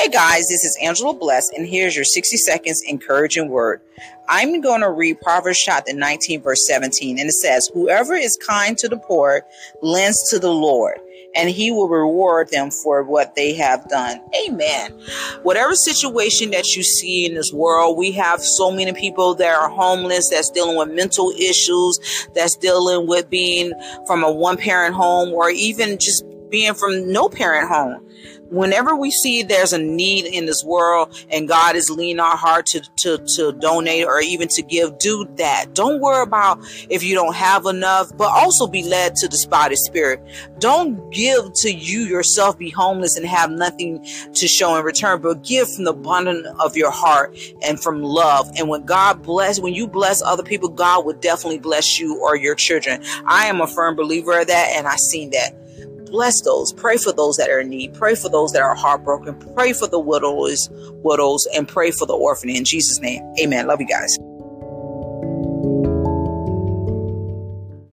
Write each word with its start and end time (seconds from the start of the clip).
Hi, 0.00 0.06
guys, 0.06 0.46
this 0.46 0.62
is 0.62 0.78
Angela 0.80 1.12
Bless, 1.12 1.50
and 1.50 1.66
here's 1.66 1.96
your 1.96 2.04
60 2.04 2.36
seconds 2.36 2.80
encouraging 2.86 3.48
word. 3.48 3.80
I'm 4.28 4.60
going 4.60 4.82
to 4.82 4.92
read 4.92 5.20
Proverbs 5.20 5.58
chapter 5.58 5.92
19, 5.92 6.40
verse 6.40 6.68
17, 6.68 7.18
and 7.18 7.28
it 7.28 7.32
says, 7.32 7.68
Whoever 7.74 8.14
is 8.14 8.38
kind 8.46 8.78
to 8.78 8.88
the 8.88 8.96
poor 8.96 9.42
lends 9.82 10.30
to 10.30 10.38
the 10.38 10.52
Lord, 10.52 11.00
and 11.34 11.50
he 11.50 11.72
will 11.72 11.88
reward 11.88 12.50
them 12.50 12.70
for 12.70 13.02
what 13.02 13.34
they 13.34 13.54
have 13.54 13.88
done. 13.88 14.20
Amen. 14.46 14.92
Whatever 15.42 15.74
situation 15.74 16.52
that 16.52 16.76
you 16.76 16.84
see 16.84 17.26
in 17.26 17.34
this 17.34 17.52
world, 17.52 17.98
we 17.98 18.12
have 18.12 18.40
so 18.40 18.70
many 18.70 18.92
people 18.92 19.34
that 19.34 19.52
are 19.52 19.68
homeless, 19.68 20.30
that's 20.30 20.50
dealing 20.50 20.76
with 20.76 20.92
mental 20.92 21.32
issues, 21.32 21.98
that's 22.36 22.54
dealing 22.54 23.08
with 23.08 23.28
being 23.28 23.72
from 24.06 24.22
a 24.22 24.30
one 24.30 24.58
parent 24.58 24.94
home, 24.94 25.32
or 25.32 25.50
even 25.50 25.98
just 25.98 26.24
being 26.50 26.74
from 26.74 27.10
no 27.12 27.28
parent 27.28 27.68
home 27.68 28.04
whenever 28.50 28.96
we 28.96 29.10
see 29.10 29.42
there's 29.42 29.72
a 29.72 29.78
need 29.78 30.24
in 30.24 30.46
this 30.46 30.64
world 30.64 31.14
and 31.30 31.48
God 31.48 31.76
is 31.76 31.90
leaning 31.90 32.20
our 32.20 32.36
heart 32.36 32.66
to, 32.66 32.80
to, 32.96 33.18
to 33.36 33.52
donate 33.52 34.04
or 34.04 34.20
even 34.20 34.48
to 34.48 34.62
give, 34.62 34.98
do 34.98 35.28
that. 35.36 35.74
Don't 35.74 36.00
worry 36.00 36.22
about 36.22 36.58
if 36.88 37.02
you 37.02 37.14
don't 37.14 37.34
have 37.34 37.66
enough, 37.66 38.16
but 38.16 38.28
also 38.28 38.66
be 38.66 38.82
led 38.82 39.14
to 39.16 39.28
the 39.28 39.36
spotted 39.36 39.78
spirit. 39.78 40.20
Don't 40.58 41.10
give 41.12 41.52
to 41.54 41.72
you 41.72 42.00
yourself, 42.00 42.58
be 42.58 42.70
homeless 42.70 43.16
and 43.16 43.26
have 43.26 43.50
nothing 43.50 44.04
to 44.34 44.48
show 44.48 44.76
in 44.76 44.84
return, 44.84 45.20
but 45.20 45.42
give 45.42 45.72
from 45.72 45.84
the 45.84 45.90
abundance 45.90 46.46
of 46.60 46.76
your 46.76 46.90
heart 46.90 47.36
and 47.62 47.80
from 47.80 48.02
love. 48.02 48.50
And 48.56 48.68
when 48.68 48.84
God 48.84 49.22
bless, 49.22 49.60
when 49.60 49.74
you 49.74 49.86
bless 49.86 50.22
other 50.22 50.42
people, 50.42 50.68
God 50.68 51.04
will 51.04 51.14
definitely 51.14 51.58
bless 51.58 51.98
you 51.98 52.18
or 52.20 52.36
your 52.36 52.54
children. 52.54 53.02
I 53.26 53.46
am 53.46 53.60
a 53.60 53.66
firm 53.66 53.96
believer 53.96 54.40
of 54.40 54.46
that 54.46 54.72
and 54.76 54.86
I 54.86 54.96
seen 54.96 55.30
that 55.30 55.57
bless 56.08 56.40
those. 56.42 56.72
Pray 56.72 56.96
for 56.96 57.12
those 57.12 57.36
that 57.36 57.50
are 57.50 57.60
in 57.60 57.68
need. 57.68 57.94
Pray 57.94 58.14
for 58.14 58.28
those 58.28 58.52
that 58.52 58.62
are 58.62 58.74
heartbroken. 58.74 59.34
Pray 59.54 59.72
for 59.72 59.86
the 59.86 59.98
widows, 59.98 60.68
widows, 61.02 61.46
and 61.54 61.68
pray 61.68 61.90
for 61.90 62.06
the 62.06 62.14
orphan. 62.14 62.50
In 62.50 62.64
Jesus' 62.64 63.00
name, 63.00 63.22
Amen. 63.40 63.66
Love 63.66 63.80
you 63.80 63.86
guys. 63.86 64.16